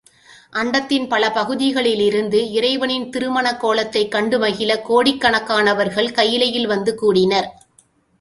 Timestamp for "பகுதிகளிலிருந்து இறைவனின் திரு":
1.31-3.29